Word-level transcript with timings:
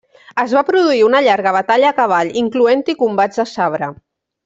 Es 0.43 0.53
va 0.57 0.63
produir 0.69 1.03
una 1.09 1.21
llarga 1.27 1.53
batalla 1.57 1.91
a 1.91 1.97
cavall, 2.01 2.35
incloent-hi 2.43 2.97
combats 3.07 3.43
de 3.43 3.47
sabre. 3.57 3.93